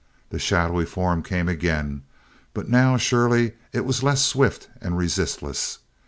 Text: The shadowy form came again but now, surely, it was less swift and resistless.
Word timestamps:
The 0.31 0.39
shadowy 0.39 0.87
form 0.87 1.21
came 1.21 1.47
again 1.47 2.01
but 2.55 2.67
now, 2.67 2.97
surely, 2.97 3.53
it 3.71 3.85
was 3.85 4.01
less 4.01 4.23
swift 4.25 4.67
and 4.81 4.97
resistless. 4.97 5.77